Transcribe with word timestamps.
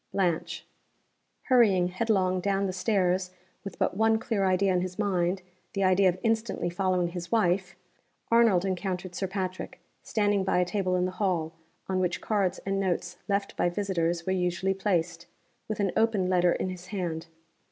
Blanche." 0.11 0.65
Hurrying 1.43 1.89
headlong 1.89 2.39
down 2.41 2.65
the 2.65 2.73
stairs 2.73 3.29
with 3.63 3.77
but 3.77 3.95
one 3.95 4.17
clear 4.17 4.43
idea 4.45 4.73
in 4.73 4.81
his 4.81 4.97
mind 4.97 5.43
the 5.73 5.83
idea 5.83 6.09
of 6.09 6.17
instantly 6.23 6.71
following 6.71 7.09
his 7.09 7.31
wife 7.31 7.75
Arnold 8.31 8.65
encountered 8.65 9.13
Sir 9.13 9.27
Patrick, 9.27 9.79
standing 10.01 10.43
by 10.43 10.57
a 10.57 10.65
table 10.65 10.95
in 10.95 11.05
the 11.05 11.11
hall, 11.11 11.53
on 11.87 11.99
which 11.99 12.19
cards 12.19 12.57
and 12.65 12.79
notes 12.79 13.17
left 13.27 13.55
by 13.55 13.69
visitors 13.69 14.25
were 14.25 14.31
usually 14.33 14.73
placed, 14.73 15.27
with 15.67 15.79
an 15.79 15.91
open 15.95 16.27
letter 16.27 16.53
in 16.53 16.69
his 16.69 16.87
hand. 16.87 17.27